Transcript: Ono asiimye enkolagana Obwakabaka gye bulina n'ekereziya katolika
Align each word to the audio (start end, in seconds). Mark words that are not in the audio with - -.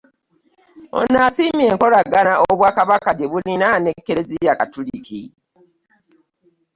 Ono 0.99 1.17
asiimye 1.27 1.65
enkolagana 1.71 2.31
Obwakabaka 2.49 3.09
gye 3.17 3.27
bulina 3.31 3.67
n'ekereziya 3.83 4.53
katolika 4.59 5.21